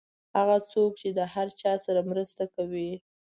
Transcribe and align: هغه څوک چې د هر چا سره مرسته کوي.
هغه 0.37 0.57
څوک 0.71 0.89
چې 1.01 1.09
د 1.17 1.19
هر 1.33 1.47
چا 1.59 1.71
سره 1.85 2.01
مرسته 2.11 2.43
کوي. 2.55 2.91